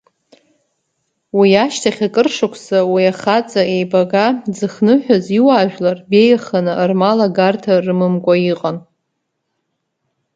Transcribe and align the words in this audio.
Уи 1.37 1.49
ашьҭахь 1.63 2.01
акыршықәса 2.07 2.79
уи 2.91 3.03
ахаҵа 3.11 3.61
еибага 3.75 4.25
дзыхныҳәаз 4.51 5.25
иуаажәлар 5.37 5.97
беиаханы, 6.09 6.73
рмал 6.89 7.19
агарҭа 7.27 7.73
рымамкәа 7.85 8.35
иҟан. 8.51 8.77